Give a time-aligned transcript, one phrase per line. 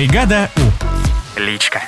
[0.00, 1.38] Бригада У.
[1.38, 1.82] Личка.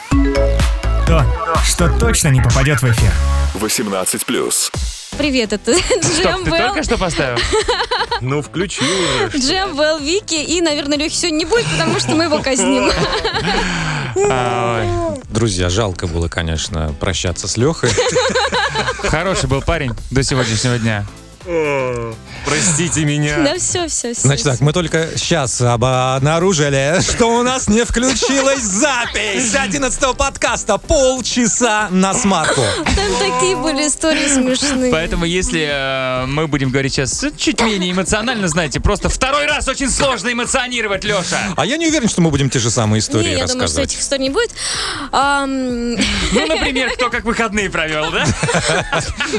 [1.06, 1.24] То,
[1.64, 3.10] что точно не попадет в эфир.
[3.54, 4.70] 18 плюс.
[5.16, 7.38] Привет, это Стоп, Джем ты Белл, только что поставил?
[8.20, 9.38] Ну, включил уже.
[9.38, 12.92] Джем Белл Вики, и, наверное, Лехи сегодня не будет, потому что мы его казним.
[14.28, 15.16] А.
[15.30, 17.88] Друзья, жалко было, конечно, прощаться с Лехой.
[19.04, 21.06] Хороший был парень до сегодняшнего дня.
[22.44, 23.38] Простите меня.
[23.38, 24.22] Да все, все, все.
[24.22, 31.88] Значит так, мы только сейчас обнаружили, что у нас не включилась запись 11 подкаста полчаса
[31.90, 32.62] на смарку.
[32.84, 34.90] Там такие были истории смешные.
[34.92, 39.90] Поэтому, если э, мы будем говорить сейчас чуть менее эмоционально, знаете, просто второй раз очень
[39.90, 41.38] сложно эмоционировать, Леша.
[41.56, 43.82] А я не уверен, что мы будем те же самые истории Не, я думаю, что
[43.82, 44.50] этих историй не будет.
[45.12, 48.24] Ам, Ну, например, кто как выходные провел, да?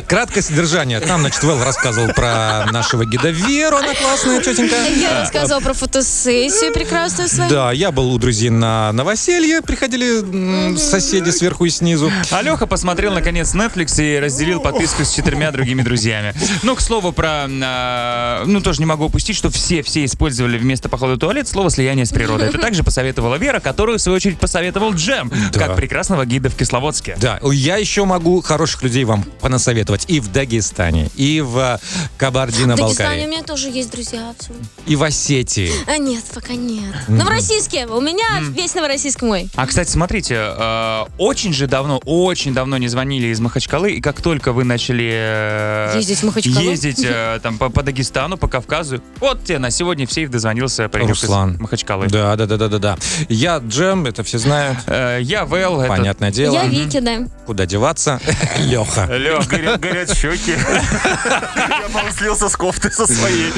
[0.07, 0.99] Краткое содержание.
[0.99, 1.57] Там, значит, Вэл
[1.93, 4.75] рассказывал про нашего гида Веру, она классная тетенька.
[4.99, 7.49] Я рассказывала про фотосессию прекрасную свою.
[7.49, 12.11] Да, я был у друзей на новоселье, приходили соседи сверху и снизу.
[12.31, 16.33] А Леха посмотрел, наконец, Netflix и разделил подписку с четырьмя другими друзьями.
[16.63, 17.47] Ну, к слову, про...
[17.47, 22.05] э, ну, тоже не могу упустить, что все-все использовали вместо похода в туалет слово «слияние
[22.05, 22.49] с природой».
[22.49, 25.59] Это также посоветовала Вера, которую, в свою очередь, посоветовал Джем, Да.
[25.59, 27.15] как прекрасного гида в Кисловодске.
[27.19, 32.07] Да, я еще могу хороших людей вам понасоветовать и в Дагестане, и в В Дагестане
[32.13, 34.33] у Кабардино-Балкарии, меня тоже есть друзья.
[34.39, 34.53] всё.
[34.85, 35.71] и в Осетии.
[35.87, 36.93] А нет, пока нет.
[37.07, 37.85] Новороссийске.
[37.87, 39.49] У меня весь Новороссийск мой.
[39.55, 44.21] А, кстати, смотрите, э, очень же давно, очень давно не звонили из Махачкалы, и как
[44.21, 46.59] только вы начали э, Ездить в Махачкалу?
[46.59, 50.87] ездить э, там по, по Дагестану, по Кавказу, вот те на сегодня все их дозвонился
[50.89, 51.53] паренек Руслан.
[51.55, 52.07] из Махачкалы.
[52.07, 52.97] Да, да, да, да, да, да.
[53.29, 54.77] Я Джем, это все знают.
[54.87, 55.89] Э, я Вэл, это...
[55.89, 56.53] Понятное дело.
[56.55, 57.27] Я Вики, да.
[57.45, 58.19] Куда деваться?
[58.57, 59.05] Леха.
[59.11, 60.53] Лёх, горят, горят щеки.
[61.79, 63.51] Я слился с кофты со своей.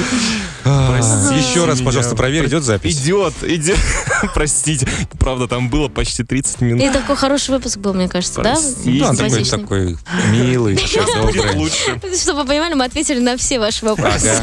[0.64, 3.00] Еще раз, пожалуйста, проверь, идет запись.
[3.00, 3.78] Идет, идет.
[4.34, 4.88] Простите.
[5.18, 6.82] Правда, там было почти 30 минут.
[6.82, 8.54] И такой хороший выпуск был, мне кажется, да?
[8.54, 9.00] Простите.
[9.00, 9.98] Да, он такой, такой
[10.30, 10.78] милый,
[11.16, 11.56] добрый.
[11.56, 12.00] лучше.
[12.20, 14.30] Чтобы вы понимали, мы ответили на все ваши вопросы.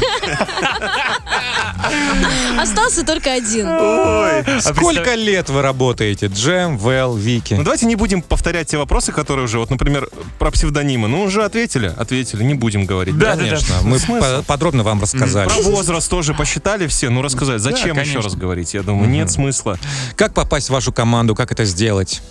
[2.58, 3.66] Остался только один.
[3.68, 4.44] Ой.
[4.60, 6.26] Сколько лет вы работаете?
[6.26, 7.54] Джем, Вэл, Вики.
[7.54, 10.08] Ну давайте не будем повторять те вопросы, которые уже, вот, например,
[10.38, 11.08] про псевдонимы.
[11.08, 13.18] Ну, уже ответили, ответили, не будем говорить.
[13.18, 13.36] Да,
[13.68, 15.48] Конечно, мы по- подробно вам рассказали.
[15.48, 17.10] Про возраст тоже посчитали все.
[17.10, 17.60] Ну, рассказать.
[17.60, 18.74] Зачем еще раз говорить?
[18.74, 19.78] Я думаю, нет смысла.
[20.16, 22.22] Как попасть в вашу команду, как это сделать?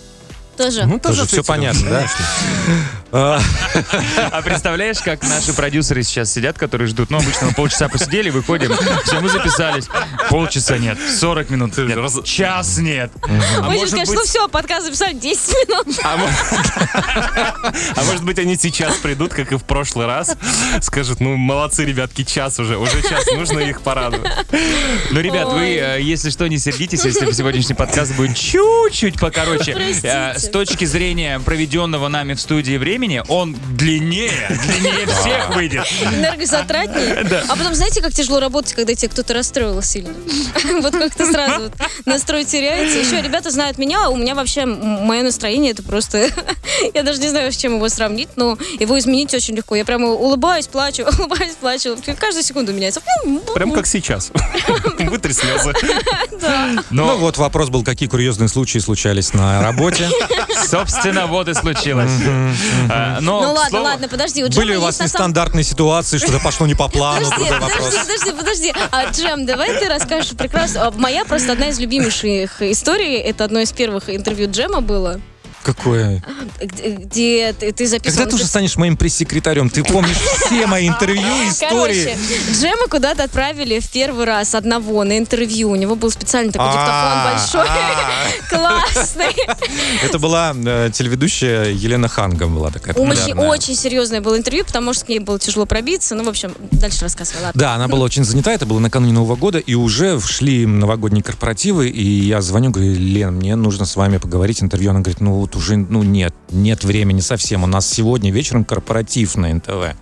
[0.56, 0.84] Тоже.
[0.86, 1.46] Ну, Тоже все ответили.
[1.46, 2.06] понятно, да?
[3.16, 3.38] А,
[4.32, 7.10] А представляешь, как наши продюсеры сейчас сидят, которые ждут?
[7.10, 8.72] Ну, обычно мы полчаса посидели, выходим,
[9.04, 9.86] все, мы записались.
[10.30, 13.12] Полчаса нет, 40 минут нет, раз- час нет.
[13.22, 15.98] А Вы может скажете, быть- ну все, подкаст записали 10 минут.
[16.02, 16.18] А
[17.96, 20.36] а может быть, они сейчас придут, как и в прошлый раз,
[20.80, 24.28] скажут, ну, молодцы, ребятки, час уже, уже час, нужно их порадовать.
[25.12, 29.72] Ну, ребят, вы, э, если что, не сердитесь, если сегодняшний подкаст будет чуть-чуть покороче.
[29.74, 30.08] Простите.
[30.08, 35.86] Э, С точки зрения проведенного нами в студии времени, он длиннее, длиннее всех выйдет.
[36.12, 37.44] Энергозатратнее.
[37.48, 40.14] А потом, знаете, как тяжело работать, когда тебя кто-то расстроил сильно?
[40.80, 41.70] Вот как-то сразу
[42.04, 42.98] настрой теряется.
[42.98, 46.28] Еще ребята знают меня, а у меня вообще мое настроение это просто...
[46.94, 49.74] Я даже не знаю, с чем его сравнить, но его изменить очень легко.
[49.74, 51.96] Я прямо улыбаюсь, плачу, улыбаюсь, плачу.
[52.18, 53.02] Каждую секунду меняется.
[53.54, 54.30] Прям как сейчас.
[54.98, 55.72] Вытри слезы.
[56.90, 60.08] Ну Но, вот вопрос был, какие курьезные случаи случались на работе.
[60.66, 62.10] собственно, вот и случилось.
[62.94, 64.44] Э, Но, Ну ладно, слову, ладно, подожди.
[64.44, 68.32] У Были у вас самом- нестандартные ситуации, что-то пошло не по плану, Подожди, подожди, подожди,
[68.32, 68.74] подожди.
[68.90, 70.90] А, Джем, давай ты расскажешь прекрасно.
[70.96, 75.20] Моя просто одна из любимейших историй, это одно из первых интервью Джема было,
[75.64, 76.22] Какое?
[76.60, 78.18] где, ты, ты записывал...
[78.18, 79.70] Когда ты уже станешь моим пресс-секретарем?
[79.70, 82.04] Ты помнишь все мои интервью, истории?
[82.04, 82.18] Короче,
[82.52, 85.70] Джема куда-то отправили в первый раз одного на интервью.
[85.70, 90.04] У него был специальный такой А, диктофон большой, классный.
[90.04, 95.08] Это была э, телеведущая Елена Ханга была такая Очень, серьезное было интервью, потому что к
[95.08, 96.14] ней было тяжело пробиться.
[96.14, 97.58] Ну, в общем, дальше рассказывай, ладно.
[97.58, 101.88] Да, она была очень занята, это было накануне Нового года, и уже шли новогодние корпоративы,
[101.88, 104.90] и я звоню, говорю, Лен, мне нужно с вами поговорить, интервью.
[104.90, 109.52] Она говорит, ну уже, ну нет, нет времени совсем, у нас сегодня вечером корпоратив на
[109.52, 109.94] НТВ.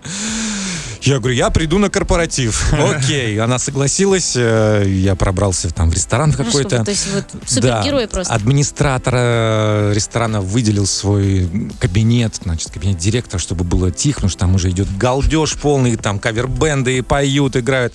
[1.04, 2.72] Я говорю, я приду на корпоратив.
[2.78, 6.84] Окей, она согласилась, э, я пробрался там в ресторан Хорошо, какой-то.
[6.84, 8.08] то есть вот супергерой Да.
[8.08, 8.32] просто.
[8.32, 11.48] Администратор э, ресторана выделил свой
[11.80, 16.20] кабинет, значит, кабинет директора, чтобы было тихо, потому что там уже идет галдеж полный, там
[16.20, 17.92] кавербенды поют, играют.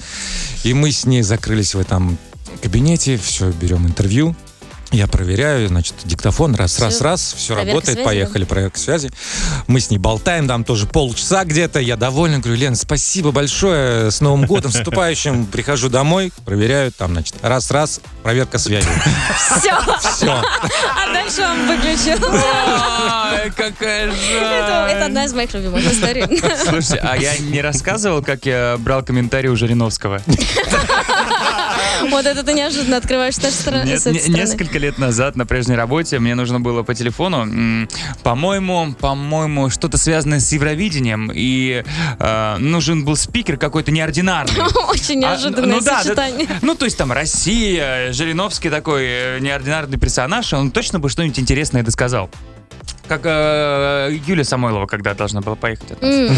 [0.65, 2.17] И мы с ней закрылись в этом
[2.61, 4.35] кабинете, все, берем интервью.
[4.91, 7.03] Я проверяю, значит, диктофон, раз, раз, Всё.
[7.03, 9.11] раз, все Проверка работает, связи, поехали, проверка связи.
[9.67, 14.21] Мы с ней болтаем, там тоже полчаса где-то, я доволен, говорю, Лен, спасибо большое, с
[14.21, 18.87] Новым годом, с наступающим, прихожу домой, проверяю, там, значит, раз, раз, проверка связи.
[19.59, 19.75] Все.
[19.99, 20.31] Все.
[20.31, 22.19] А дальше он выключил.
[23.55, 26.23] Какая Это, это одна из моих любимых историй.
[26.63, 30.21] Слушайте, а я не рассказывал, как я брал комментарий у Жириновского?
[32.09, 33.89] Вот это ты неожиданно открываешь с этой стороны.
[34.27, 37.87] Несколько лет назад на прежней работе мне нужно было по телефону,
[38.23, 41.83] по-моему, по-моему, что-то связанное с Евровидением, и
[42.19, 44.61] э, нужен был спикер какой-то неординарный.
[44.89, 46.47] Очень А, неожиданное ну сочетание.
[46.61, 51.83] ну, то есть там Россия, Жириновский такой э, неординарный персонаж, он точно бы что-нибудь интересное
[51.83, 52.29] досказал.
[53.07, 56.11] Как э, Юлия Самойлова, когда должна была поехать от нас.
[56.11, 56.35] М.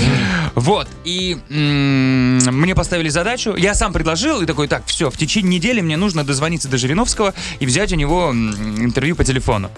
[0.56, 5.58] Вот, и м, мне поставили задачу, я сам предложил, и такой, так, все, в течение
[5.58, 9.70] недели мне нужно дозвониться до Жириновского и взять у него интервью по телефону.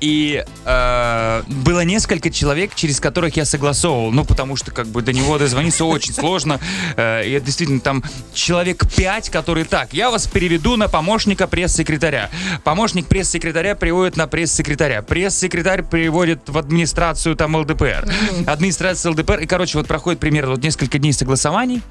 [0.00, 5.12] И э, было несколько человек, через которых я согласовывал, ну, потому что, как бы, до
[5.12, 6.58] него дозвониться очень сложно.
[6.96, 8.02] Э, и действительно там
[8.32, 12.30] человек пять, которые так, я вас переведу на помощника пресс-секретаря.
[12.64, 15.02] Помощник пресс-секретаря приводит на пресс-секретаря.
[15.02, 18.08] Пресс-секретарь приводит в администрацию там ЛДПР.
[18.46, 19.40] Администрация ЛДПР.
[19.40, 21.82] И, короче, вот проходит примерно вот несколько дней согласований.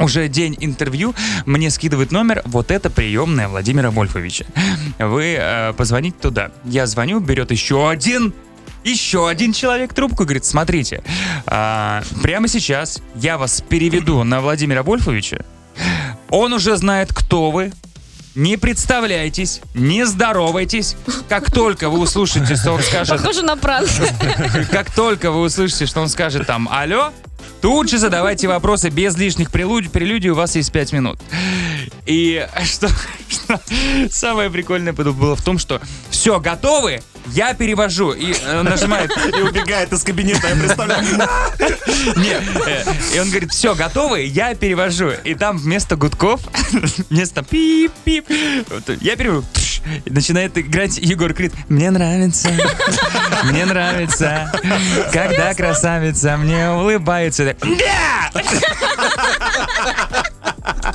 [0.00, 1.14] Уже день интервью,
[1.46, 4.46] мне скидывает номер, вот это приемная Владимира Вольфовича.
[4.98, 6.50] Вы э, позвоните туда.
[6.64, 8.34] Я звоню, берет еще один
[8.82, 11.02] еще один человек трубку и говорит, смотрите,
[11.44, 15.44] а, прямо сейчас я вас переведу на Владимира Вольфовича.
[16.30, 17.72] Он уже знает, кто вы.
[18.36, 20.96] Не представляйтесь, не здоровайтесь.
[21.28, 23.88] Как только вы услышите, что он скажет, Похоже на пранк.
[24.70, 27.12] как только вы услышите, что он скажет там «Алло»,
[27.60, 31.20] тут же задавайте вопросы без лишних прелюдий, прелюдий у вас есть 5 минут.
[32.06, 32.88] И что,
[33.28, 33.60] что
[34.10, 35.80] самое прикольное было в том, что
[36.10, 37.02] все, готовы?
[37.26, 41.04] Я перевожу и э, нажимает И убегает из кабинета, я представляю.
[42.16, 42.42] нет.
[42.66, 42.84] э,
[43.14, 44.22] И он говорит, все, готовы?
[44.22, 45.10] Я перевожу.
[45.24, 46.40] И там вместо гудков,
[47.10, 48.24] вместо пип-пип,
[49.02, 49.44] я перевожу.
[50.04, 51.52] И Начинает играть Егор Крид.
[51.68, 52.50] Мне нравится,
[53.44, 54.52] мне нравится,
[55.12, 57.56] когда красавица мне улыбается.
[57.62, 58.42] «Да!»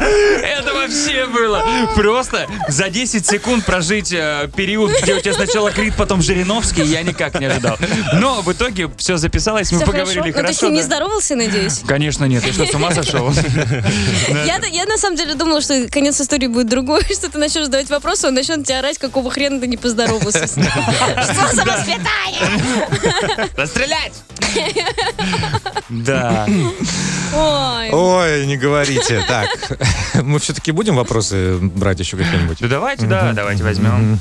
[0.05, 1.63] Это вообще было.
[1.95, 7.03] Просто за 10 секунд прожить э, период, где у тебя сначала Крид, потом Жириновский, я
[7.03, 7.77] никак не ожидал.
[8.13, 10.31] Но в итоге все записалось, мы Все поговорили хорошо.
[10.31, 10.69] Ну, ты хорошо.
[10.69, 10.85] не да.
[10.85, 11.81] здоровался, надеюсь?
[11.87, 13.31] Конечно нет, я что, с ума сошел?
[14.45, 17.89] Я, я на самом деле думала, что конец истории будет другой, что ты начнешь задавать
[17.89, 20.65] вопросы, он начнет тебя орать, какого хрена ты не поздоровался с ним.
[20.69, 23.49] Что за воспитание?
[23.55, 24.13] Расстрелять!
[25.89, 26.47] Да.
[27.35, 27.89] Ой.
[27.91, 29.23] Ой, не говорите.
[29.27, 29.49] Так,
[30.23, 32.59] мы все-таки будем вопросы брать еще какие-нибудь?
[32.59, 34.17] Да давайте, да, давайте возьмем.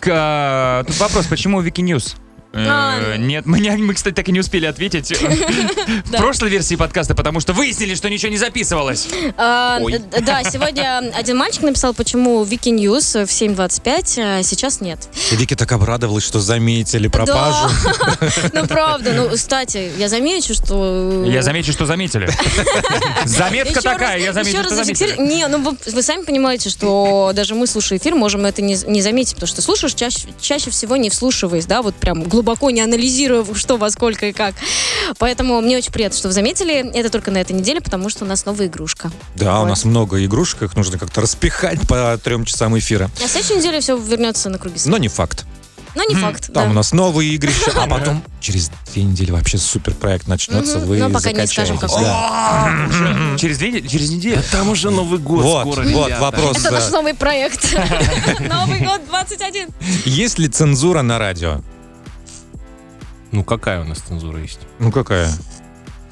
[0.00, 2.16] К- Тут вопрос, почему Вики News?
[2.58, 5.10] А, Нет, мы, не- мы, кстати, так и не успели ответить
[6.04, 6.18] в Да.
[6.18, 9.08] прошлой версии подкаста, потому что выяснили, что ничего не записывалось.
[9.36, 14.98] А, д- Да, сегодня один мальчик написал, почему Вики News в 7.25, а сейчас нет.
[15.32, 17.68] И Вики так обрадовалась, что заметили пропажу.
[17.84, 18.28] Да.
[18.52, 19.12] Ну, правда.
[19.12, 21.24] Ну, кстати, я замечу, что...
[21.26, 22.28] Я замечу, что заметили.
[23.24, 25.06] Заметка такая, раз- я заметил, еще что раз заметили.
[25.06, 25.30] зафиксировать.
[25.30, 29.02] Не, ну вы, вы сами понимаете, что даже мы, слушая эфир, можем это не, не
[29.02, 33.44] заметить, потому что слушаешь чаще, чаще всего не вслушиваясь, да, вот прям глубоко не анализируя,
[33.54, 34.54] что, во сколько и как.
[35.18, 36.90] Поэтому мне очень приятно, что вы заметили.
[36.94, 39.10] Это только на этой неделе, потому что у нас новая игрушка.
[39.34, 39.68] Да, у Вот.
[39.70, 43.10] нас много игрушек, их нужно как-то распихать по трем часам эфира.
[43.20, 44.76] На следующей неделе все вернется на круги.
[44.86, 45.44] Но не факт.
[45.94, 46.70] Но не факт, Там да.
[46.70, 50.98] у нас новые игры еще, а потом через две недели вообще суперпроект начнется, Мгм, вы
[50.98, 52.02] но пока не скажем, какой.
[52.02, 52.88] Да.
[53.38, 54.42] Через две через неделю.
[54.52, 56.58] Там уже Новый год Вот, скоро, вот вопрос.
[56.58, 57.72] Это наш новый проект.
[58.40, 59.68] Новый год 21.
[60.04, 61.62] Есть ли цензура на радио?
[63.36, 64.60] Ну какая у нас цензура есть?
[64.78, 65.30] Ну какая?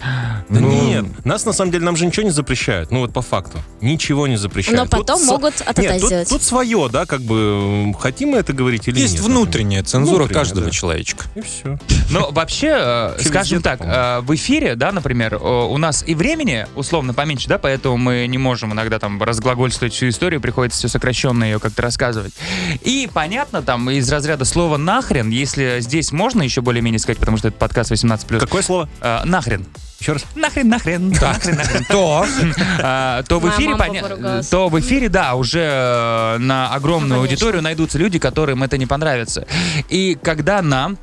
[0.01, 2.91] Да Ну, нет, нас на самом деле нам же ничего не запрещают.
[2.91, 3.59] Ну вот по факту.
[3.81, 4.79] Ничего не запрещают.
[4.79, 6.29] Но потом Тут могут от Нет, тут, сделать.
[6.29, 9.23] тут свое, да, как бы хотим мы это говорить или Есть нет.
[9.23, 10.71] внутренняя цензура Внутренняя, каждого да.
[10.71, 11.25] человечка.
[11.35, 11.79] И все.
[12.11, 16.67] Ну, вообще, э, скажем так, э, в эфире, да, например, э, у нас и времени
[16.77, 21.45] условно поменьше, да, поэтому мы не можем иногда там разглагольствовать всю историю, приходится все сокращенно
[21.45, 22.35] ее как-то рассказывать.
[22.83, 27.49] И понятно, там из разряда слова нахрен, если здесь можно еще более-менее сказать, потому что
[27.49, 28.89] это подкаст 18+, Какое слово?
[29.01, 29.65] э, нахрен.
[30.05, 30.27] Еще раз.
[30.35, 31.85] Нахрен, нахрен, нахрен, нахрен.
[31.89, 32.27] То
[32.83, 34.49] А, то в Моя эфире мама поня- поругалась.
[34.49, 37.33] то в эфире, да, уже э, на огромную Ну, конечно.
[37.33, 39.47] аудиторию найдутся люди, которым это не понравится.
[39.89, 40.99] И когда нам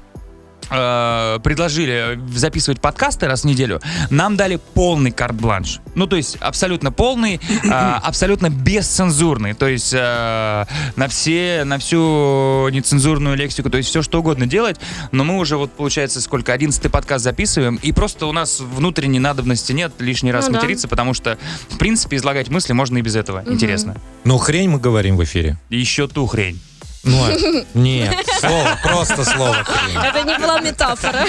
[0.72, 5.80] э, предложили записывать подкасты раз в неделю, нам дали полный карт-бланш.
[5.96, 7.68] Ну, то есть абсолютно полный, э,
[8.04, 9.54] абсолютно бесцензурный.
[9.54, 14.78] То есть э, на все, на всю нецензурную лексику, то есть все что угодно делать.
[15.12, 19.74] Но мы уже вот, получается, сколько, 11 подкаст записываем, и просто у нас внутренней надобности
[19.74, 20.60] нет лишний раз Ну да.
[20.60, 21.38] материться, потому что,
[21.70, 23.44] в принципе, излагать мысли можно и без этого.
[23.46, 23.98] Интересно.
[24.24, 25.58] Ну, хрень мы говорим в эфире.
[25.70, 26.60] Еще ту хрень.
[27.04, 29.98] Ну, а- нет, слово, просто слово хрень.
[30.04, 31.26] Это не была метафора.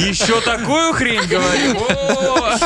[0.00, 1.78] Еще такую хрень говорим.
[1.78, 2.58] О!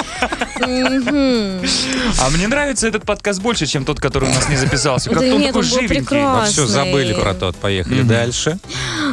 [2.20, 5.08] А мне нравится этот подкаст больше, чем тот, который у нас не записался.
[5.10, 5.88] Как Да он такой живенький.
[5.88, 6.52] прекрасный.
[6.52, 7.56] Все, забыли про тот.
[7.56, 8.58] Поехали дальше.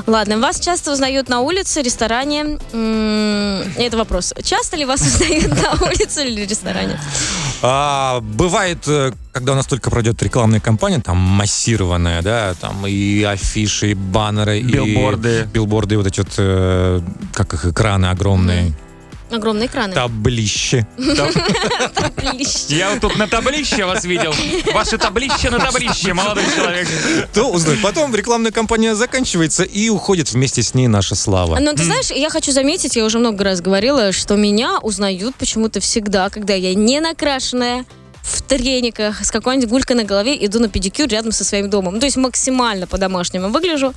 [0.07, 2.57] Ладно, вас часто узнают на улице, ресторане.
[3.77, 4.33] Это вопрос.
[4.43, 6.99] Часто ли вас узнают на улице или ресторане?
[7.61, 13.23] А, бывает, э, когда у нас только пройдет рекламная кампания, там массированная, да, там и
[13.23, 15.41] афиши, и баннеры, Билборды.
[15.41, 17.01] и билборды, и вот эти вот, э,
[17.33, 18.73] как их, экраны огромные,
[19.35, 19.93] Огромные экраны.
[19.93, 20.87] таблище.
[21.93, 22.75] Таблище.
[22.75, 24.33] Я вот тут на таблище вас видел.
[24.73, 26.87] Ваше таблище на таблище, молодой человек.
[27.33, 27.81] То узнают.
[27.81, 31.59] Потом рекламная кампания заканчивается, и уходит вместе с ней наша слава.
[31.59, 35.79] Но ты знаешь, я хочу заметить, я уже много раз говорила, что меня узнают почему-то
[35.79, 37.85] всегда, когда я не накрашенная,
[38.25, 41.93] в трениках, с какой-нибудь гулькой на голове, иду на педикюр рядом со своим домом.
[41.93, 43.93] Ну, То есть максимально по-домашнему выгляжу.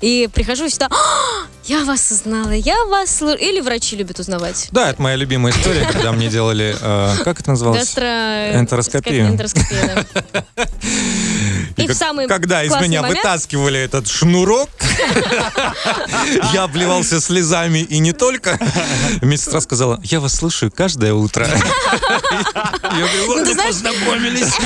[0.00, 3.20] И прихожу сюда, «А, я вас узнала, я вас...
[3.20, 3.36] слу-».
[3.38, 4.68] Или врачи любят узнавать.
[4.72, 7.80] Да, это моя любимая история, когда мне делали, э, как это называлось?
[7.80, 8.58] Гастро...
[8.58, 9.28] Энтероскопию.
[9.28, 10.44] Энтероскопия, да.
[11.76, 14.68] И в как- самый когда из меня момент- вытаскивали этот шнурок,
[16.52, 18.58] я обливался слезами и не только.
[19.22, 21.46] Медсестра сказала, я вас слушаю каждое утро.
[22.90, 24.48] Я говорю, Ну, ладно, знаешь- познакомились.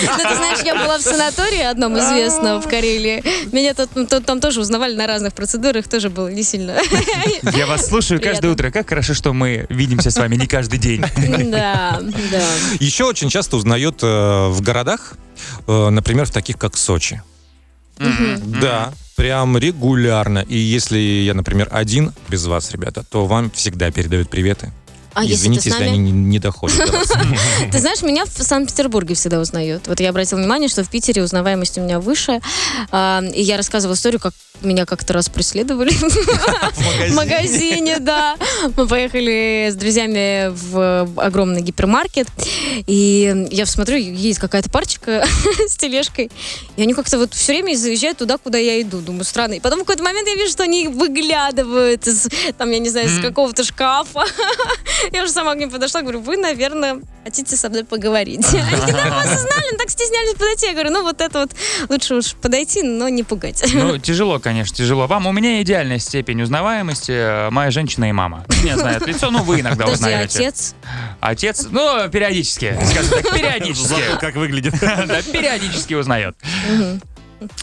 [0.00, 3.22] Ну, ты знаешь, я была в санатории одном известном в Карелии.
[3.52, 6.76] Меня тут, ну, там тоже узнавали на разных процедурах, тоже было не сильно.
[7.42, 8.70] Я вас слушаю каждое утро.
[8.70, 11.04] Как хорошо, что мы видимся с вами не каждый день.
[11.50, 12.42] Да, да.
[12.80, 15.14] Еще очень часто узнают э, в городах,
[15.66, 17.22] например, в таких как Сочи.
[17.98, 20.38] Да, прям регулярно.
[20.38, 24.72] И если я, например, один без вас, ребята, то вам всегда передают приветы.
[25.18, 27.08] А если Извините, с если они не, не доходят до вас.
[27.72, 29.88] Ты знаешь, меня в Санкт-Петербурге всегда узнают.
[29.88, 32.40] Вот я обратила внимание, что в Питере узнаваемость у меня выше.
[32.92, 34.32] А, И я рассказывала историю, как
[34.62, 35.90] меня как-то раз преследовали
[37.10, 38.36] в магазине, да.
[38.76, 42.28] Мы поехали с друзьями в огромный гипермаркет,
[42.86, 45.24] и я смотрю, есть какая-то парочка
[45.68, 46.30] с тележкой,
[46.76, 48.98] и они как-то вот все время заезжают туда, куда я иду.
[48.98, 49.54] Думаю, странно.
[49.54, 53.08] И потом в какой-то момент я вижу, что они выглядывают из, там, я не знаю,
[53.08, 54.24] из какого-то шкафа.
[55.12, 58.46] Я уже сама к ним подошла, говорю, вы, наверное, хотите со мной поговорить.
[58.52, 60.66] Они да, вас узнали, но так стеснялись подойти.
[60.66, 61.50] Я говорю, ну вот это вот
[61.88, 63.62] лучше уж подойти, но не пугать.
[63.72, 65.06] Ну, тяжело, конечно, тяжело.
[65.06, 67.12] Вам у меня идеальная степень узнаваемости.
[67.12, 68.44] э, Моя женщина и мама.
[68.62, 70.38] Меня знают лицо, ну вы иногда Подожди, узнаете.
[70.38, 70.74] отец?
[71.20, 74.02] Отец, ну, периодически, скажем так, периодически.
[74.20, 74.74] Как выглядит.
[74.80, 76.36] Да, периодически узнает.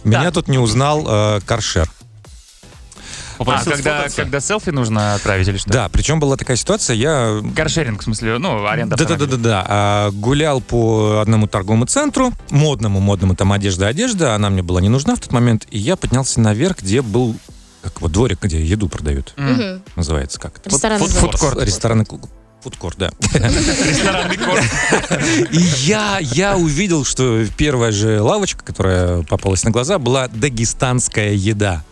[0.03, 1.89] Меня тут не узнал э, Каршер.
[3.39, 5.69] А, когда, когда селфи нужно отправить или что?
[5.69, 8.95] Да, причем была такая ситуация, я Каршеринг, в смысле, ну, аренда.
[8.95, 9.65] Да-да-да-да.
[9.67, 14.35] А, Гулял по одному торговому центру, модному, модному, там одежда, одежда.
[14.35, 15.65] Она мне была не нужна в тот момент.
[15.71, 17.35] И я поднялся наверх, где был
[17.83, 19.33] как вот дворик, где еду продают.
[19.37, 19.83] Мгм.
[19.95, 20.69] Называется как это?
[20.69, 21.61] Ресторан фуд- фудкорт.
[21.63, 22.25] Ресторанный клуб.
[22.63, 23.11] Фудкорт, да.
[23.33, 24.63] Ресторанный корт.
[25.51, 31.83] И я, я увидел, что первая же лавочка, которая попалась на глаза, была дагестанская еда.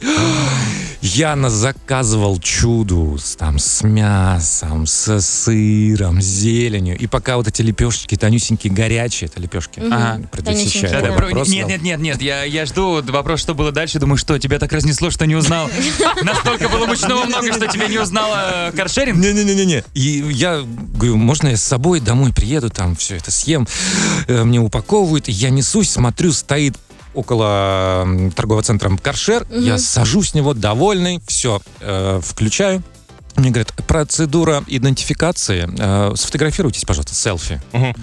[1.05, 6.97] Я на заказывал чуду с, там, с мясом, со сыром, с зеленью.
[6.97, 10.21] И пока вот эти лепешечки тонюсенькие, горячие, это лепешки, Ага.
[10.93, 11.11] Да, да.
[11.11, 13.99] про- Нет, нет, нет, нет, я, я жду вопрос, что было дальше.
[13.99, 15.69] Думаю, что тебя так разнесло, что не узнал.
[16.23, 19.17] Настолько было мучного много, что тебя не узнала каршеринг.
[19.19, 19.83] Не-не-не-не.
[19.93, 23.67] И я говорю, можно я с собой домой приеду, там все это съем.
[24.27, 26.77] Э, Мне упаковывают, я несусь, смотрю, стоит
[27.13, 29.45] около торгового центра Каршер.
[29.49, 31.61] Я сажусь с него, довольный, все,
[32.21, 32.83] включаю.
[33.35, 35.67] Мне говорят, процедура идентификации.
[35.79, 37.59] э, сфотографируйтесь, пожалуйста, селфи.
[37.71, 37.95] Мгм.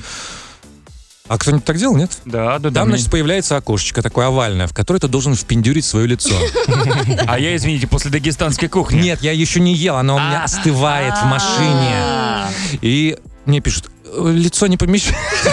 [1.29, 2.11] А кто-нибудь так делал, нет?
[2.25, 2.81] Да, да, да.
[2.81, 6.35] Там, значит, появляется окошечко такое овальное, в которое ты должен впендюрить свое лицо.
[7.29, 8.99] А я, извините, после дагестанской кухни.
[9.01, 10.45] Нет, я еще не ел, оно у меня А.
[10.47, 12.49] остывает в машине.
[12.83, 15.51] И мне пишут, «Э, лицо не помещается.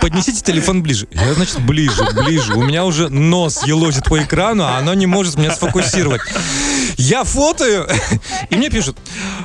[0.00, 1.06] Поднесите телефон ближе.
[1.12, 2.54] Я, значит, ближе, ближе.
[2.54, 6.22] У меня уже нос елозит по экрану, а оно не может меня сфокусировать.
[6.96, 7.86] Я фотою,
[8.50, 8.96] и мне пишут,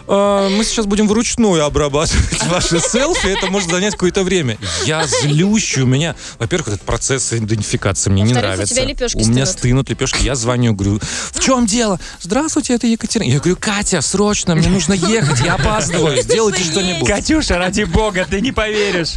[0.08, 4.58] «А, мы сейчас будем вручную обрабатывать ваши селфи, это может занять какое-то время.
[4.86, 8.74] Я злющий, у меня, во-первых, этот процесс идентификации мне не у нравится.
[8.76, 9.90] тебя лепешки У меня стынут.
[9.90, 11.00] лепешки, я звоню, говорю,
[11.32, 12.00] в чем дело?
[12.22, 13.32] Здравствуйте, это Екатерина.
[13.32, 17.08] Я говорю, Катя, срочно, мне нужно ехать, я опаздываю, сделайте что-нибудь.
[17.08, 19.14] Катюша, ради бога, ты не поверишь.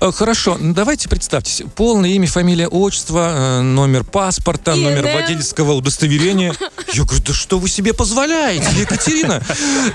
[0.00, 1.62] Э, Хорошо, ну давайте представьтесь.
[1.76, 6.54] Полное имя, фамилия, отчество, э, номер паспорта, номер водительского удостоверения.
[6.92, 9.42] Я говорю, да что вы себе позволяете, Екатерина?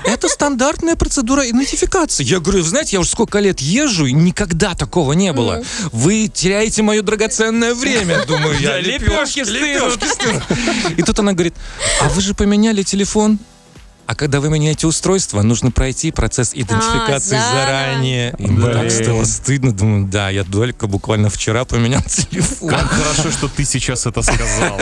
[0.04, 2.24] Это стандартная процедура идентификации.
[2.24, 5.62] Я говорю, знаете, я уже сколько лет езжу, и никогда такого не было.
[5.92, 8.80] Вы теряете мое драгоценное время, думаю я.
[8.80, 10.00] Лепешки стынут.
[10.96, 11.54] И тут она говорит,
[12.00, 13.38] а вы же поменяли телефон?
[14.06, 18.34] А когда вы меняете устройство, нужно пройти процесс идентификации А, заранее.
[18.38, 19.72] И мне так стало стыдно.
[19.72, 22.68] Думаю, да, я только буквально вчера поменял телефон.
[22.70, 24.78] Как хорошо, что ты сейчас это сказал.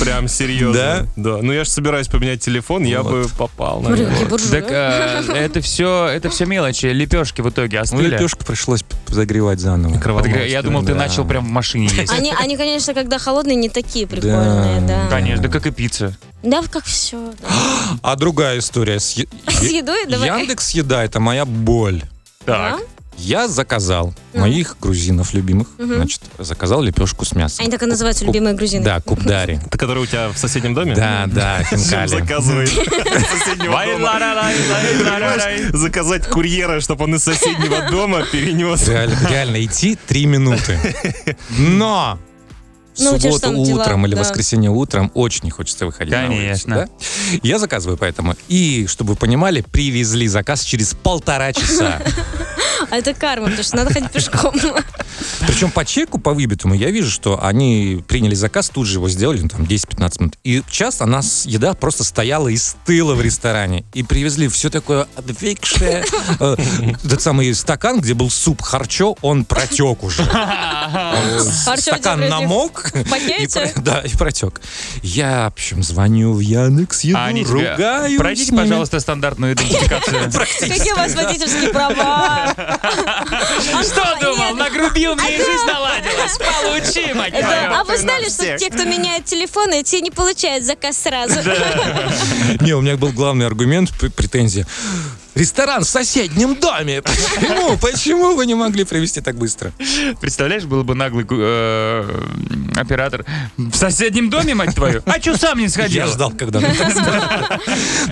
[0.00, 1.06] Прям серьезно.
[1.16, 1.38] Да?
[1.42, 3.82] Ну я же собираюсь поменять телефон, я бы попал.
[3.82, 6.86] Так э, это все, это все мелочи.
[6.86, 8.08] Лепешки в итоге Ну, остыли.
[8.08, 9.94] лепешку пришлось загревать заново.
[9.94, 10.44] Микроволновка.
[10.46, 10.98] Я думал, ты Да.
[11.00, 12.12] начал прям в машине есть.
[12.12, 15.08] Они, они, конечно, когда холодные, не такие прикольные, да.
[15.08, 16.16] Конечно, да как и пицца.
[16.42, 17.32] Да, как все.
[18.02, 18.98] А другая история.
[19.00, 20.28] С, е- С едой давай.
[20.28, 22.02] Яндекс Еда— это моя боль.
[22.44, 22.78] Так.
[22.78, 22.78] Да?
[23.16, 24.40] Я заказал Мгм.
[24.42, 25.96] моих грузинов любимых, Мгм.
[25.96, 27.62] значит, заказал лепешку с мясом.
[27.64, 28.84] Они так и называются, любимые грузины.
[28.84, 29.58] Да, кубдари.
[29.66, 30.94] Это который у тебя в соседнем доме?
[30.94, 32.06] Да, да, хинкали.
[32.08, 32.70] заказывает.
[35.72, 38.88] Заказать курьера, чтобы он из соседнего дома перенес.
[38.88, 40.78] Реально, идти три минуты.
[41.58, 42.18] Но
[42.96, 44.20] в Ну, субботу дела, утром или да.
[44.20, 46.36] воскресенье утром очень не хочется выходить на улицу.
[46.40, 46.76] Конечно.
[46.76, 46.88] да?
[47.42, 48.34] Я заказываю поэтому.
[48.48, 52.00] И, чтобы вы понимали, привезли заказ через полтора часа.
[52.90, 54.54] А это карма, потому что надо ходить пешком.
[55.46, 59.40] Причем по чеку, по выбитому, я вижу, что они приняли заказ, тут же его сделали,
[59.40, 60.34] ну, там, 10-15 минут.
[60.44, 63.84] И час она, еда просто стояла и стыла в ресторане.
[63.92, 66.04] И привезли все такое обвекшее.
[66.38, 66.56] Э,
[67.04, 70.24] Этот самый стакан, где был суп харчо, он протек уже.
[71.84, 72.92] Стакан намок.
[73.76, 74.60] Да, и протек.
[75.02, 78.18] Я, в общем, звоню в Яндекс, еду, А ругаюсь.
[78.18, 80.30] Пройдите, пожалуйста, стандартную идентификацию.
[80.32, 82.69] Какие у вас водительские права?
[83.82, 84.54] Что думал?
[84.56, 86.38] Нагрубил, мне и жизнь наладилась.
[86.38, 91.40] Получи, мать а вы знали, что те, кто меняет телефоны, те не получают заказ сразу?
[92.60, 94.66] Не, у меня был главный аргумент, претензия.
[95.34, 97.02] Ресторан в соседнем доме.
[97.02, 97.76] Почему?
[97.78, 99.72] Почему вы не могли привезти так быстро?
[100.20, 102.26] Представляешь, был бы наглый э,
[102.76, 103.24] оператор
[103.56, 105.02] в соседнем доме, мать твою.
[105.06, 106.04] А что сам не сходил?
[106.04, 106.60] Я ждал, когда.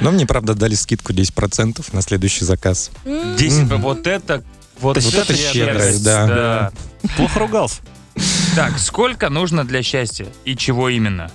[0.00, 2.90] Но мне, правда, дали скидку 10% на следующий заказ.
[3.04, 4.44] 10, вот это...
[4.81, 6.70] Вот, Вот это щедрость, да.
[7.16, 7.76] Плохо ругался.
[8.54, 11.31] Так, сколько нужно для счастья и чего именно?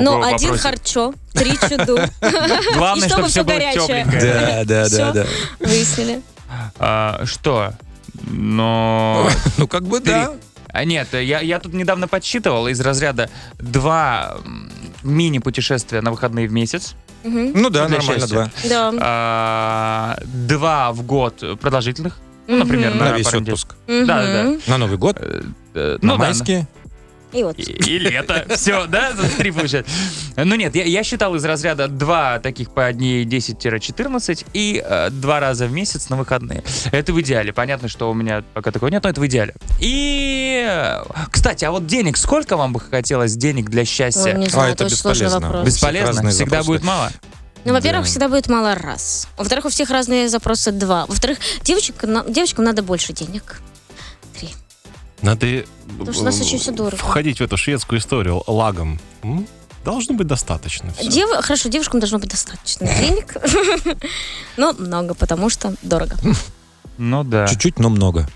[0.00, 1.98] Ну, один харчо, три чуду.
[2.74, 4.04] Главное, чтобы все было горячее.
[4.04, 4.64] тепленькое.
[4.64, 5.26] Да, да, да, да.
[5.60, 6.22] Выяснили.
[6.78, 7.72] А, что?
[8.30, 9.28] Но...
[9.58, 10.32] Ну, как бы да.
[10.68, 14.36] А нет, я, я тут недавно подсчитывал из разряда два
[15.02, 17.52] мини-путешествия на выходные в месяц, Мгм.
[17.54, 18.34] Ну да, Для нормально, счастья.
[18.36, 18.50] два.
[18.68, 18.92] Да.
[19.00, 22.98] а, два в год продолжительных, ну, например, Мгм.
[23.00, 23.74] на, На весь отпуск.
[23.88, 24.42] Да, да, да.
[24.44, 24.60] Мгм.
[24.68, 25.42] На Новый год, Э,
[25.74, 26.68] э, на ну да, майские.
[27.32, 27.58] И вот.
[27.58, 28.46] И, и лето.
[28.56, 29.12] Все, да?
[29.12, 29.90] За Три получается.
[30.36, 35.40] Ну нет, я, я считал из разряда два таких по дней 10-14 и э, два
[35.40, 36.62] раза в месяц на выходные.
[36.92, 37.52] Это в идеале.
[37.52, 39.54] Понятно, что у меня пока такого нет, но это в идеале.
[39.80, 44.32] И, э, кстати, а вот денег, сколько вам бы хотелось денег для Ой, счастья?
[44.32, 45.62] не знаю, А, это бесполезно.
[45.64, 46.30] Бесполезно?
[46.30, 46.66] Всегда запросы.
[46.66, 47.10] будет мало?
[47.64, 48.10] Ну, во-первых, Да.
[48.10, 49.26] всегда будет мало раз.
[49.36, 51.06] Во-вторых, у всех разные запросы два.
[51.06, 51.96] Во-вторых, девочек,
[52.28, 53.60] девочкам надо больше денег.
[55.26, 55.64] Надо э,
[55.98, 56.96] Потому что у нас очень всё дорого.
[56.96, 59.00] входить в эту шведскую историю лагом.
[59.24, 59.46] М?
[59.84, 60.92] Должно быть достаточно.
[60.92, 61.10] всё.
[61.10, 63.36] Дев- Хорошо, девушкам должно быть достаточно денег.
[64.56, 66.16] Но много, потому что дорого.
[66.98, 67.46] Ну да.
[67.46, 68.26] Чуть-чуть, но много.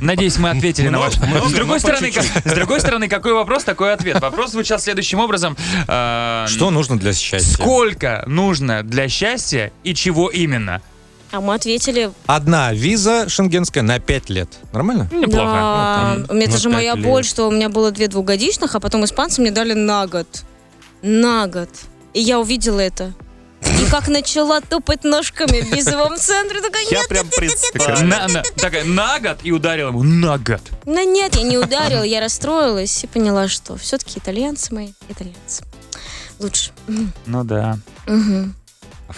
[0.00, 1.18] Надеюсь, мы ответили на ваш...
[1.18, 4.18] Много, С другой но по стороны, как- с другой стороны, какой вопрос, такой ответ.
[4.22, 5.56] Вопрос звучал следующим образом.
[5.86, 7.52] э, Что нужно для счастья?
[7.52, 10.80] Сколько нужно для счастья и чего именно?
[11.32, 14.48] А мы ответили, Одна виза шенгенская на 5 лет.
[14.72, 15.08] Нормально?
[15.12, 15.44] Неплохо.
[15.44, 17.30] да, Ну, там это же моя пять боль, лет.
[17.30, 20.26] что у меня было две двухгодичных, а потом испанцы мне дали на год.
[21.02, 21.68] На год.
[22.14, 23.12] И я увидела это.
[23.62, 27.28] И как начала топать ножками в визовом центре, такая, Я нет, прям
[28.08, 30.60] на, на- такая, на год и ударил ему на год.
[30.86, 35.62] ну нет, я не ударила, я расстроилась и поняла, что все-таки итальянцы мои, итальянцы.
[36.38, 36.70] Лучше.
[37.26, 37.78] Ну да.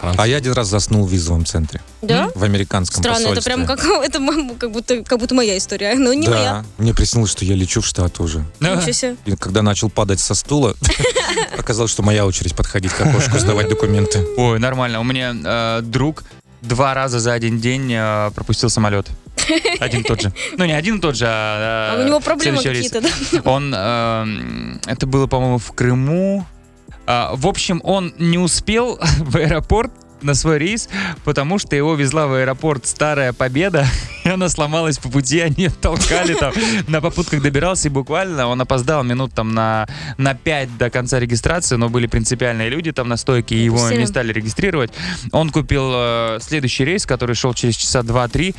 [0.00, 0.14] Мгм.
[0.18, 1.80] А я один раз заснул в визовом центре.
[2.00, 2.30] Да?
[2.34, 3.54] В американском Странно, это посольстве.
[3.54, 4.18] прям как, это
[4.58, 6.64] как будто, как будто моя история, но не да, моя.
[6.78, 8.44] мне приснилось, что я лечу в штат уже.
[8.60, 9.16] Ничего себе.
[9.26, 10.74] И когда начал падать со стула,
[11.58, 14.24] оказалось, что моя очередь подходить к окошку, сдавать документы.
[14.36, 15.00] Ой, нормально.
[15.00, 16.24] У меня э, друг
[16.62, 19.08] два раза за один день э, пропустил самолет.
[19.80, 20.32] Один и тот же.
[20.56, 21.94] Ну, не один и тот же, а...
[21.96, 23.00] А э, у него проблемы следующего рейса.
[23.00, 23.50] какие-то, да?
[23.50, 26.46] Он, это было, по-моему, в Крыму.
[27.06, 30.88] А, в общем, он не успел в аэропорт на свой рейс,
[31.24, 33.86] потому что его везла в аэропорт Старая Победа,
[34.24, 36.52] и она сломалась по пути, они толкали там,
[36.88, 39.88] на попутках добирался, и буквально он опоздал минут там на,
[40.18, 43.82] на 5 до конца регистрации, но были принципиальные люди там на стойке, и его не
[43.82, 44.06] Допустим.
[44.06, 44.92] стали регистрировать.
[45.32, 48.54] Он купил э, следующий рейс, который шел через часа 2-3,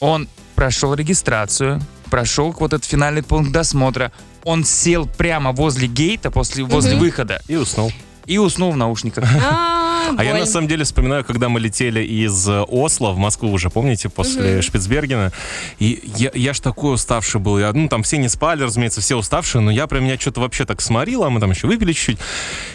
[0.00, 4.12] он прошел регистрацию, прошел вот этот финальный пункт досмотра,
[4.44, 7.92] он сел прямо возле гейта, после, возле выхода, И уснул.
[8.26, 9.24] и уснул в наушниках.
[9.42, 13.52] А, А я на самом деле вспоминаю, когда мы летели из э, Осло в Москву
[13.52, 14.60] уже, помните, после.
[14.62, 15.30] Шпицбергена.
[15.78, 17.58] И я, я ж такой уставший был.
[17.58, 20.64] Я, ну, там все не спали, разумеется, все уставшие, но я прям меня что-то вообще
[20.64, 22.18] так сморило, а мы там еще выпили чуть-чуть.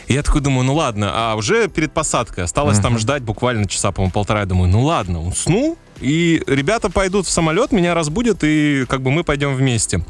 [0.08, 3.92] И я такой думаю, ну ладно, а уже перед посадкой осталось там ждать буквально часа,
[3.92, 4.42] по-моему, полтора.
[4.42, 9.12] Я думаю, ну ладно, усну, и ребята пойдут в самолет, меня разбудят, и как бы
[9.12, 10.06] мы пойдем вместе.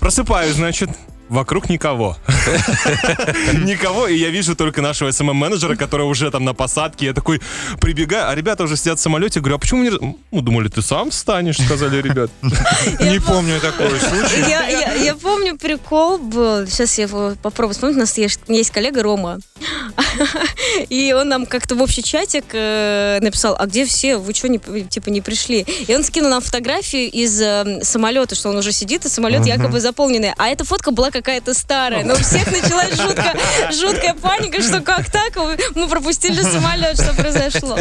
[0.00, 0.90] Просыпаюсь, значит,
[1.28, 2.16] вокруг никого.
[3.64, 7.06] Никого, и я вижу только нашего SMM -менеджера, который уже там на посадке.
[7.06, 7.40] Я такой
[7.80, 9.40] прибегаю, а ребята уже сидят в самолете.
[9.40, 9.90] Говорю, а почему не...
[9.90, 12.30] Ну, думали, ты сам встанешь, сказали ребят.
[12.42, 14.48] Не помню такой случай.
[15.04, 16.66] Я, помню, прикол был.
[16.66, 17.96] Сейчас я его попробую вспомнить.
[17.96, 19.38] У нас есть, коллега Рома.
[20.88, 24.16] И он нам как-то в общий чатик э, написал, а где все?
[24.16, 25.66] Вы что, не, типа, не пришли?
[25.86, 29.80] И он скинул нам фотографию из э, самолета, что он уже сидит, и самолет якобы
[29.80, 30.32] заполненный.
[30.36, 32.04] А эта фотка была какая-то старая.
[32.04, 33.34] Но у всех началась жутко,
[33.72, 35.36] жуткая паника, что как так?
[35.74, 37.78] Мы пропустили самолет, что произошло?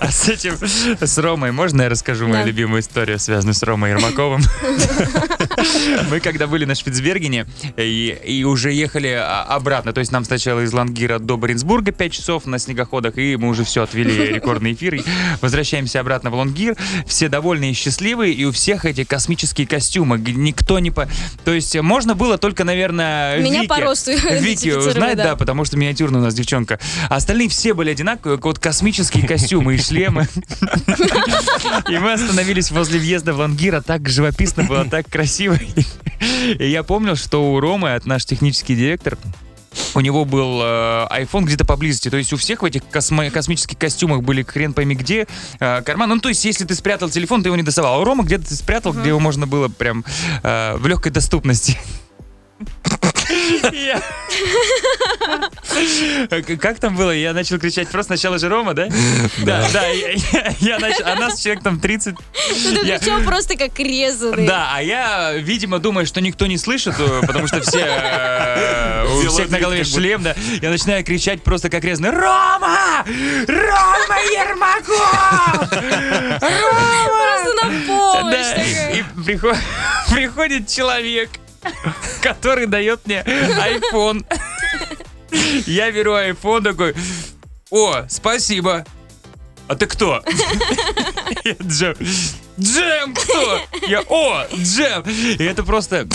[0.00, 0.56] А с этим,
[1.00, 2.44] с Ромой, можно я расскажу мою Да.
[2.44, 4.42] любимую историю, связанную с Ромой Ермаковым?
[6.10, 10.60] Мы когда были на Шпицбергене и, и уже ехали а, обратно, то есть нам сначала
[10.60, 14.96] из Лангира до Баренцбурга 5 часов на снегоходах, и мы уже все отвели рекордный эфир,
[14.96, 15.02] и
[15.40, 20.78] возвращаемся обратно в Лонгир, все довольные и счастливые, и у всех эти космические костюмы, никто
[20.78, 21.08] не по...
[21.44, 25.24] То есть можно было только, наверное, Меня Вике- по росту Вики узнать, да.
[25.24, 26.78] да, потому что миниатюрная у нас девчонка.
[27.08, 30.28] А остальные все были одинаковые, вот космические костюмы и шлемы.
[31.88, 35.58] И мы остановились возле въезда в Лангира, так живописно было, так красиво.
[36.58, 39.16] И я помнил, что у Ромы, от наш технический директор,
[39.94, 42.08] у него был э, iPhone где-то поблизости.
[42.10, 45.26] То есть у всех в этих космо- космических костюмах были хрен пойми где
[45.60, 46.08] э, карман.
[46.08, 47.94] Ну, то есть, если ты спрятал телефон, ты его не доставал.
[47.94, 50.04] А у Рома где-то ты спрятал, где его можно было прям
[50.42, 51.78] э, в легкой доступности.
[53.72, 54.00] Я-
[56.60, 57.10] Как там было?
[57.10, 58.88] Я начал кричать просто сначала же Рома, да?
[59.38, 59.86] Да, да.
[59.88, 62.14] я- я- Я начал, а нас человек там 30.
[62.14, 64.46] Ну, ты Я- причем просто как резанный.
[64.46, 69.28] Да, а я, видимо, думаю, что никто не слышит, э, потому что все, э, у
[69.28, 70.34] всех на голове шлем, да.
[70.62, 72.10] Я начинаю кричать просто как резанный.
[72.10, 73.04] Рома!
[73.46, 75.68] Рома Ермаков!
[76.38, 78.32] Просто на помощь.
[78.32, 79.56] Да, и приход-
[80.10, 81.28] приходит человек,
[82.22, 84.24] который дает мне iPhone.
[85.66, 86.94] Я беру iPhone такой,
[87.70, 88.84] о, спасибо.
[89.68, 90.22] А ты кто?
[91.44, 91.56] Я
[92.58, 93.14] Джем.
[93.14, 93.60] Кто?
[93.86, 95.02] Я, о, Джем.
[95.02, 96.06] И это просто...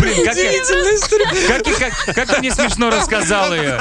[0.00, 0.52] Блин, как, я-
[1.48, 3.80] как, как, как ты мне смешно рассказал ее?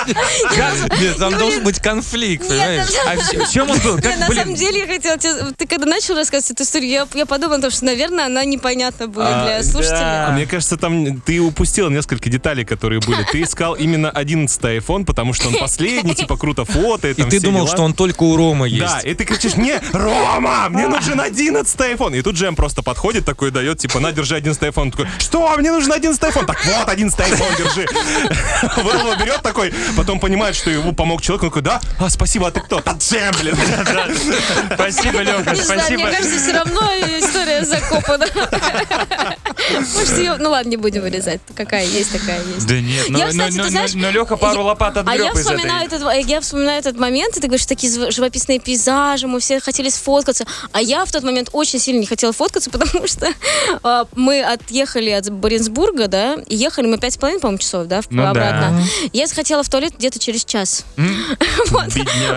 [0.55, 2.87] Как- Нет, там должен быть конфликт, понимаешь?
[3.05, 3.97] а в, чем он был?
[4.01, 5.33] Как, на самом деле я хотела тебе...
[5.57, 9.27] Ты когда начал рассказывать эту историю, я, я подумала, том, что, наверное, она непонятна будет
[9.27, 9.99] А, для слушателя.
[9.99, 10.27] да.
[10.29, 13.23] А мне кажется, там ты упустил несколько деталей, которые были.
[13.31, 17.19] Ты искал именно 11 iPhone, потому что он последний, типа круто фотоет.
[17.19, 17.75] И ты думал, дела.
[17.75, 18.81] что он только у Рома есть.
[18.83, 22.17] Да, и ты кричишь, не, Рома, мне нужен 11 iPhone.
[22.17, 24.81] И тут Джем просто подходит, такой дает, типа, на, держи 11 iPhone.
[24.83, 26.45] Он такой, что, мне нужен 11 iPhone?
[26.45, 27.85] Так вот, 11 iPhone, держи.
[28.83, 32.51] Вэлло берет такой, потом понимает, что ему помог человек, он такой, да, а, спасибо, а
[32.51, 32.81] ты кто?
[32.81, 33.55] Да Джем, блин.
[34.73, 36.03] Спасибо, Леха, спасибо.
[36.03, 36.81] мне кажется, все равно
[37.19, 38.25] история закопана.
[39.95, 40.35] Может, ее...
[40.39, 41.41] Ну ладно, не будем вырезать.
[41.55, 42.67] Какая есть, такая есть.
[42.67, 45.31] Да нет, но, Я, кстати, но, ты знаешь, Леха пару я- лопат А отгреб я
[45.31, 45.97] из вспоминаю, этой.
[45.99, 50.45] этот, я вспоминаю этот момент, и ты говоришь, такие живописные пейзажи, мы все хотели сфоткаться.
[50.71, 53.27] А я в тот момент очень сильно не хотела фоткаться, потому что
[53.83, 58.01] а, мы отъехали от Баренцбурга, да, и ехали мы пять с половиной, по-моему, часов, да,
[58.01, 58.29] в- Ну да.
[58.31, 58.81] обратно.
[59.11, 60.85] Я захотела в туалет где-то через час.
[61.69, 61.85] Вот.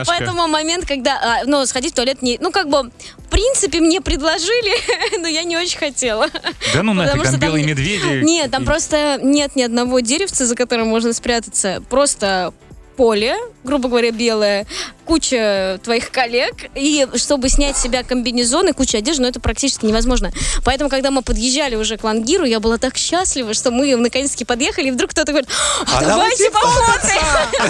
[0.07, 4.00] Поэтому момент, когда, а, ну, сходить в туалет не, ну, как бы, в принципе, мне
[4.00, 6.29] предложили, но я не очень хотела.
[6.72, 8.22] Да ну нафиг, там там белые медведи.
[8.24, 11.83] Нет, там просто нет ни одного деревца, за которым можно спрятаться.
[11.90, 12.52] Просто
[12.96, 14.66] поле, грубо говоря, белое,
[15.04, 19.87] куча твоих коллег, и чтобы снять с себя комбинезон и куча одежды, ну это практически
[19.87, 20.32] невозможно.
[20.64, 24.88] Поэтому, когда мы подъезжали уже к Лангиру, я была так счастлива, что мы наконец-таки подъехали,
[24.88, 25.48] и вдруг кто-то говорит,
[25.92, 27.22] а, давайте пофоткаем.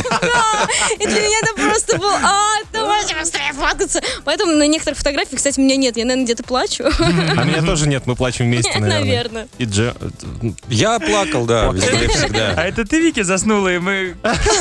[0.27, 0.69] Да.
[0.99, 4.01] И для меня это просто был, а, давайте быстрее фоткаться.
[4.25, 6.85] Поэтому на некоторых фотографиях, кстати, меня нет, я, наверное, где-то плачу.
[6.99, 9.49] А меня тоже нет, мы плачем вместе, наверное.
[9.59, 9.95] И Дже...
[10.69, 12.55] Я плакал, да, всегда.
[12.57, 14.17] А это ты, Вики, заснула, и мы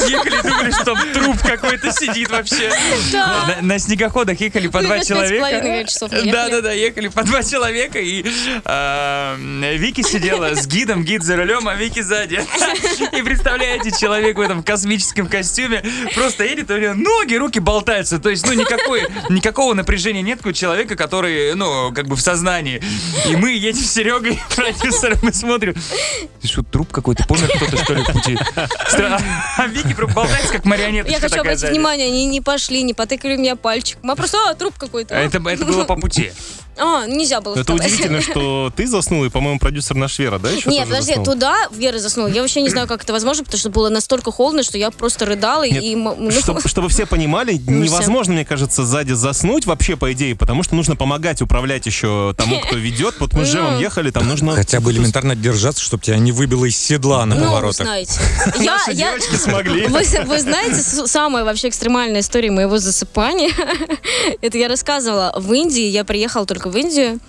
[0.08, 2.72] ехали, думали, что труп какой-то сидит вообще.
[3.14, 5.62] На, на снегоходах ехали по Мы два человека.
[5.62, 6.32] не ехали.
[6.32, 8.26] Да, да, да, ехали по два человека, и
[8.64, 12.44] а, Вики сидела с гидом, гид за рулем, а Вики сзади.
[13.18, 18.20] И представляете, человек в этом космическом костюме просто едет, у него ноги, руки болтаются.
[18.20, 22.82] То есть, ну, никакой, никакого напряжения нет у человека, который, ну, как бы в сознании.
[23.30, 25.76] И мы едем с Серегой, продюсером, и смотрим.
[26.44, 27.26] Что, труп какой-то?
[27.26, 28.38] Помнишь, кто-то, что ли, в пути?
[29.58, 31.12] А Вики просто болтается, как марионетка.
[31.12, 34.12] Я хочу обратить внимание, они не пошли, не потыкали меня пальчиком.
[34.12, 35.16] А просто, а, труп какой-то.
[35.16, 36.32] Это, это было по пути.
[36.78, 37.86] А, нельзя было Это вставать.
[37.86, 41.26] удивительно, что ты заснул, и, по-моему, продюсер наш Вера, да, еще Нет, подожди, заснул?
[41.26, 42.28] туда Вера заснула.
[42.28, 45.26] Я вообще не знаю, как это возможно, потому что было настолько холодно, что я просто
[45.26, 45.96] рыдала Нет, и...
[45.96, 50.76] ну, Чтоб- чтобы все понимали, невозможно, мне кажется, сзади заснуть вообще, по идее, потому что
[50.76, 53.16] нужно помогать управлять еще тому, кто ведет.
[53.20, 53.80] Вот мы с Джемом Ну.
[53.80, 54.54] ехали, там нужно...
[54.54, 57.86] Хотя бы элементарно держаться, чтобы тебя не выбило из седла на Ну, вы поворотах.
[57.86, 58.20] знаете.
[58.60, 59.88] Я, Наши я, девочки смогли.
[59.96, 60.76] Вы, вы знаете,
[61.08, 63.52] самая вообще экстремальная история моего засыпания,
[64.42, 67.20] это я рассказывала в Индии, я приехала только в Индию,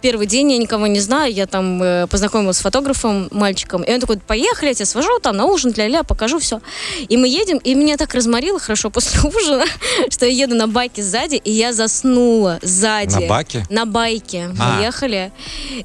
[0.00, 4.00] первый день я никого не знаю, я там э, познакомилась с фотографом, мальчиком, и он
[4.00, 6.60] такой, поехали, я тебя свожу там на ужин, ля-ля, покажу все.
[7.08, 9.64] И мы едем, и меня так разморило хорошо после ужина,
[10.10, 13.14] что я еду на байке сзади, и я заснула сзади.
[13.14, 13.66] На баке?
[13.70, 14.76] На байке А.
[14.76, 15.32] мы ехали.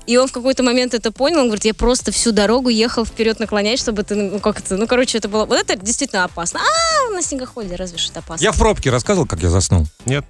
[0.07, 1.39] И он в какой-то момент это понял.
[1.39, 4.87] Он говорит, я просто всю дорогу ехал вперед наклоняясь, чтобы ты, ну как это, ну
[4.87, 6.59] короче, это было, вот это действительно опасно.
[6.59, 8.43] А, на снегоходе разве что это опасно.
[8.43, 9.85] Я в пробке рассказывал, как я заснул.
[10.05, 10.25] Нет.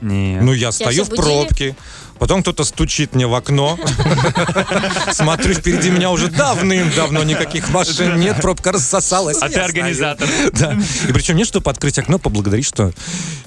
[0.00, 0.42] Нет.
[0.42, 1.22] Ну, я стою в будили?
[1.22, 1.76] пробке,
[2.18, 3.78] потом кто-то стучит мне в окно.
[5.12, 9.38] Смотрю, впереди меня уже давным-давно никаких машин нет, пробка рассосалась.
[9.40, 10.28] А Я ты организатор.
[10.52, 10.76] Да.
[11.08, 12.92] И причем не чтобы открыть окно, поблагодарить, что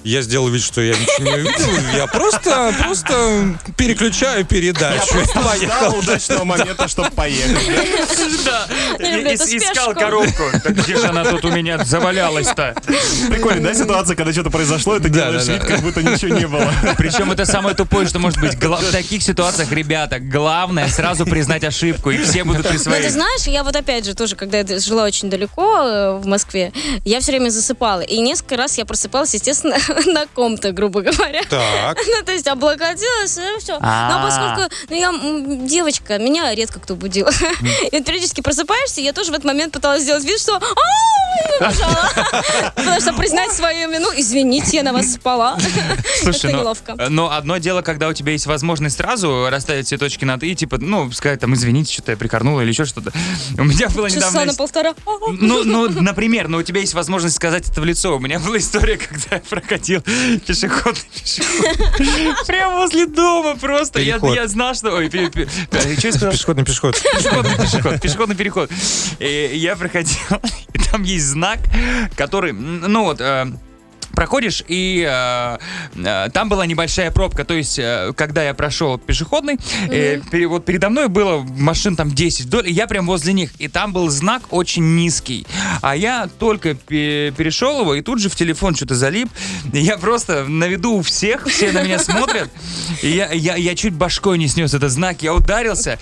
[0.03, 1.95] я сделал вид, что я ничего не увидел.
[1.95, 5.17] Я просто, просто переключаю передачу.
[5.61, 7.57] Ждал удачного момента, чтобы поехать.
[8.45, 8.67] Да.
[8.99, 10.43] Я Искал коробку.
[10.65, 12.75] Где же она тут у меня завалялась-то?
[13.29, 16.47] Прикольно, да, ситуация, когда что-то произошло, и ты Да, делаешь вид, как будто ничего не
[16.47, 16.71] было.
[16.97, 18.57] Причем это самое тупое, что может быть.
[18.67, 22.83] Гла- В таких ситуациях, ребята, главное сразу признать ошибку, и все будут при Ну, ты
[22.83, 23.09] своей.
[23.09, 26.73] знаешь, я вот опять же тоже, когда я жила очень далеко э, в Москве,
[27.05, 28.01] я все время засыпала.
[28.01, 31.41] И несколько раз я просыпалась, естественно, на ком-то, грубо говоря.
[31.49, 31.97] Так.
[32.07, 33.77] Ну, то есть облокотилась, и все.
[33.79, 34.09] А.
[34.11, 37.27] Но поскольку ну, я девочка, меня редко кто будил.
[37.91, 40.59] И периодически просыпаешься, я тоже в этот момент пыталась сделать вид, что.
[42.75, 45.57] Потому что признать свою вину, извините, я на вас спала.
[46.21, 46.95] Слушай, Это ну, неловко.
[46.97, 50.55] э, но одно дело, когда у тебя есть возможность сразу расставить все точки над «и»,
[50.55, 53.11] типа, ну, сказать там, извините, что-то я прикорнула или еще что-то.
[53.57, 54.45] У меня было Часа недавно...
[54.45, 54.93] на полтора.
[55.39, 58.15] Ну, ну, например, но у тебя есть возможность сказать это в лицо.
[58.15, 60.01] У меня была история, когда я прокатил
[60.45, 62.47] пешеходный пешеход.
[62.47, 63.99] Прямо возле дома просто.
[64.01, 64.91] Я, я знал, что...
[64.91, 65.47] Ой, пе- пе-
[65.97, 66.31] что я сказал?
[66.31, 66.95] Пешеходный переход.
[67.01, 68.71] Пешеходный переход, пешеходный переход.
[69.19, 70.17] И я проходил,
[70.73, 71.59] и там есть знак,
[72.15, 73.45] который, ну вот, э,
[74.13, 75.57] проходишь, и э,
[75.95, 77.45] э, там была небольшая пробка.
[77.45, 79.57] То есть, э, когда я прошел пешеходный,
[79.89, 83.51] э, пере- вот передо мной было машин там 10 вдоль, и я прям возле них.
[83.59, 85.45] И там был знак очень низкий.
[85.81, 89.29] А я только пе- перешел его, и тут же в телефон что-то залип.
[89.73, 92.49] И я просто на виду у всех, все на меня смотрят.
[93.01, 95.97] И я, я, я чуть башкой не снес этот знак, я ударился.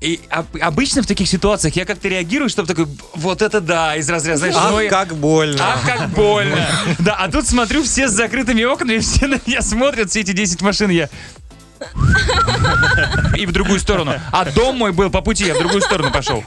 [0.00, 4.08] И об- обычно в таких ситуациях я как-то реагирую, чтобы такой, вот это да, из
[4.08, 5.58] разряда, знаешь, ну Ах, я- как больно.
[5.60, 6.66] Ах, как больно.
[6.98, 10.62] Да, а тут смотрю, все с закрытыми окнами, все на меня смотрят, все эти 10
[10.62, 11.08] машин, я...
[13.38, 14.12] И в другую сторону.
[14.32, 16.44] А дом мой был по пути, я в другую сторону пошел.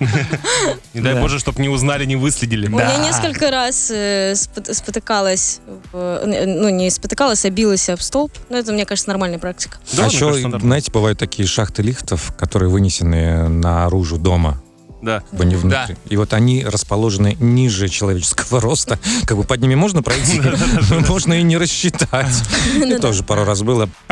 [0.94, 1.22] Не дай Да.
[1.22, 2.68] боже, чтобы не узнали, не выследили.
[2.68, 5.60] У меня несколько раз э, спот- спотыкалась,
[5.92, 8.32] в- э, ну не спотыкалась, а билась об столб.
[8.50, 9.78] Ну это, мне кажется, нормальная практика.
[9.94, 14.62] Да, а еще, кажется, знаете, бывают такие шахты лифтов, которые вынесены наружу дома.
[15.04, 15.20] Да.
[15.20, 15.98] как бы не внутри.
[16.10, 18.98] И вот они расположены ниже человеческого роста.
[19.26, 20.42] Как бы под ними можно пройти,
[20.90, 22.44] но можно и не рассчитать.
[22.76, 23.90] И тоже пару раз было.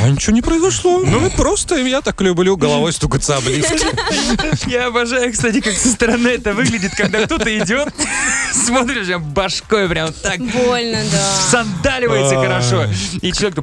[0.00, 1.00] А ничего не произошло.
[1.00, 3.86] Ну, просто я так люблю головой стукаться об лифт.
[4.66, 7.92] Я обожаю, кстати, как со стороны это выглядит, когда кто-то идет,
[8.52, 11.34] смотришь, башкой прям так Больно, да.
[11.50, 12.86] сандаливается хорошо.
[13.22, 13.58] И человек.
[13.58, 13.62] Это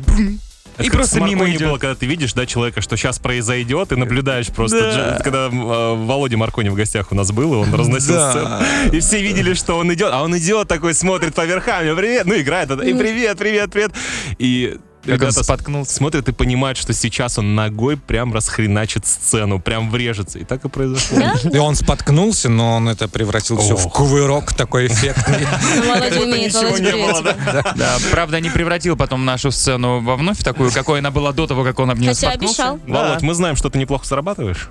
[0.80, 1.70] И как просто мимо идет.
[1.70, 5.22] было, когда ты видишь, да, человека, что сейчас произойдет, и наблюдаешь просто.
[5.24, 8.60] Когда э, Володя Маркони в гостях у нас был, и он разносил сцену.
[8.92, 12.26] И все видели, что он идет, а он идет такой, смотрит по верхам, и привет,
[12.26, 13.92] ну играет, и привет, привет, привет.
[14.38, 15.94] И Как он споткнулся.
[15.94, 20.40] смотрят и понимают, что сейчас он ногой прям расхреначит сцену, прям врежется.
[20.40, 21.18] И так и произошло.
[21.52, 25.48] И он споткнулся, но он это превратил все в кувырок такой эффектный.
[25.76, 27.74] Ну, Володя умеет, да?
[27.76, 31.64] Да, правда, не превратил потом нашу сцену во вновь такую, какой она была до того,
[31.64, 32.80] как он об нее споткнулся.
[32.88, 34.70] Володь, мы знаем, что ты неплохо зарабатываешь.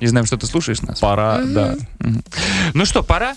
[0.00, 1.00] И знаем, что ты слушаешь нас.
[1.00, 1.74] Пора, да.
[2.74, 3.36] Ну что, пора?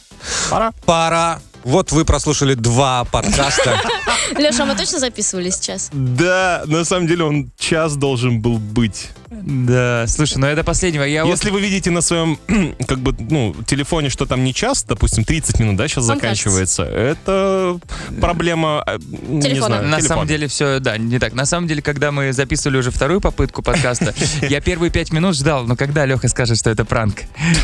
[0.49, 0.71] Пора.
[0.85, 1.39] Пора.
[1.63, 3.79] Вот вы прослушали два подкаста.
[4.37, 5.89] Леша, а мы точно записывали сейчас?
[5.93, 9.09] Да, на самом деле он час должен был быть.
[9.31, 11.03] Да, слушай, ну это последнего.
[11.03, 12.37] Я вот Если вы видите на своем,
[12.87, 16.83] как бы, ну, телефоне, что там не час, допустим, 30 минут, да, сейчас Вам заканчивается,
[16.83, 17.79] это
[18.19, 18.97] проблема, э,
[19.29, 19.67] не Телефона.
[19.67, 20.07] знаю, На телефона.
[20.07, 21.31] самом деле все, да, не так.
[21.31, 25.65] На самом деле, когда мы записывали уже вторую попытку подкаста, я первые пять минут ждал,
[25.65, 27.21] ну когда Леха скажет, что это пранк?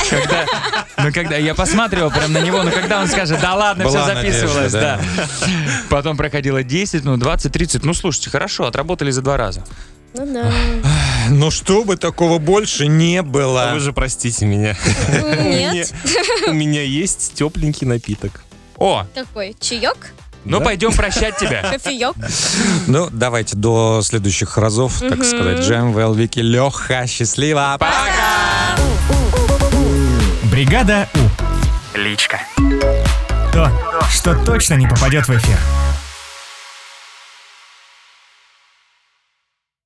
[0.09, 0.45] Когда,
[1.03, 4.15] ну когда, я посматривал прям на него, но когда он скажет, да ладно, все Была
[4.15, 5.27] записывалось, надежда, да.
[5.89, 9.65] Потом проходило 10, ну 20, 30, ну слушайте, хорошо, отработали за два раза.
[10.13, 10.51] Ну да.
[11.29, 13.71] Ну, чтобы такого больше не А было.
[13.73, 14.77] Вы же простите меня.
[15.43, 15.93] Нет.
[16.47, 18.43] У меня есть тепленький напиток.
[18.77, 19.53] О, Какой?
[19.59, 20.13] Чаек?
[20.45, 20.65] ну Да?
[20.65, 21.63] пойдем прощать тебя.
[21.73, 22.15] Кофеек?
[22.87, 25.59] Ну, давайте до следующих разов, так сказать.
[25.59, 27.77] Джем, Вэл, Вики, Леха, счастливо.
[30.43, 31.97] Бригада У.
[31.97, 32.39] Личка.
[33.51, 33.69] То,
[34.09, 35.57] что точно не попадет в эфир.